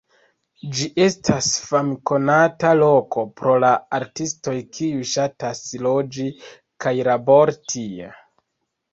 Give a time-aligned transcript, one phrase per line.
[0.77, 6.25] Ĝi estas famkonata loko pro la artistoj kiuj ŝatas loĝi
[6.87, 8.09] kaj labori tie.